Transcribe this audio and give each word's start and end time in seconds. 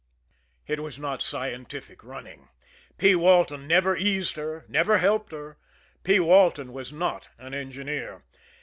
It 0.65 0.79
was 0.79 0.97
not 0.97 1.21
scientific 1.21 2.03
running 2.03 2.49
P. 2.97 3.13
Walton 3.13 3.67
never 3.67 3.95
eased 3.95 4.35
her, 4.35 4.65
never 4.67 4.97
helped 4.97 5.31
her 5.31 5.57
P. 6.03 6.19
Walton 6.19 6.73
was 6.73 6.91
not 6.91 7.29
an 7.37 7.53
engineer. 7.53 8.23